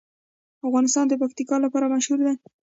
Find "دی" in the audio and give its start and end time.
2.25-2.35